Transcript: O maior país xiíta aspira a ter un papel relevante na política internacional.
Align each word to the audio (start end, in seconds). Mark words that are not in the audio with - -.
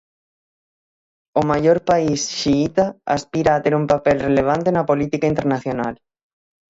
O 1.39 1.41
maior 1.51 1.77
país 1.89 2.21
xiíta 2.39 2.85
aspira 3.15 3.51
a 3.53 3.61
ter 3.63 3.73
un 3.81 3.85
papel 3.93 4.17
relevante 4.27 4.69
na 4.71 4.87
política 4.91 5.29
internacional. 5.33 5.93